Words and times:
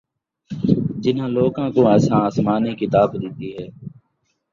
جِنہاں 1.01 1.31
لوکاں 1.35 1.67
کوں 1.73 1.85
اَساں 1.95 2.21
اَسمانی 2.29 2.71
کتاب 2.81 3.09
ݙِتی 3.21 3.49
ہے 3.57 3.65